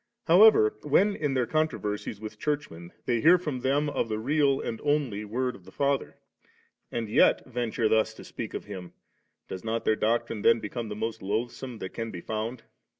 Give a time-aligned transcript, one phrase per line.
[0.25, 4.59] However, when in their contro versies with Churchmen they hear from them of the real
[4.59, 6.17] and only Word of the Father,
[6.91, 8.93] and yet venture thus to speak of Him,
[9.47, 12.63] does not their doctrine then become the most loathsome that can be found?